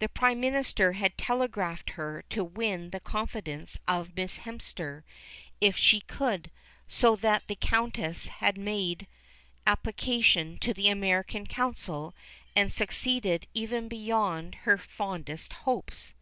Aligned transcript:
The 0.00 0.08
Prime 0.08 0.40
Minister 0.40 0.94
had 0.94 1.16
telegraphed 1.16 1.90
her 1.90 2.24
to 2.30 2.42
win 2.42 2.90
the 2.90 2.98
confidence 2.98 3.78
of 3.86 4.16
Miss 4.16 4.38
Hemster 4.40 5.04
if 5.60 5.76
she 5.76 6.00
could, 6.00 6.46
and 6.50 6.50
so 6.88 7.14
the 7.14 7.54
Countess 7.60 8.26
had 8.42 8.58
made 8.58 9.06
application 9.68 10.58
to 10.58 10.74
the 10.74 10.88
American 10.88 11.46
Consul 11.46 12.16
and 12.56 12.72
succeeded 12.72 13.46
even 13.54 13.86
beyond 13.86 14.56
her 14.62 14.76
fondest 14.76 15.52
hopes. 15.52 16.14